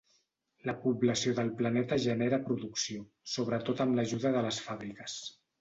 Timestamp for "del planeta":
1.41-1.99